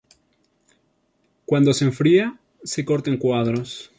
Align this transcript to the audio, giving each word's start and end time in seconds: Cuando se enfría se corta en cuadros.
Cuando 1.45 1.75
se 1.75 1.85
enfría 1.85 2.39
se 2.63 2.83
corta 2.83 3.11
en 3.11 3.17
cuadros. 3.17 3.87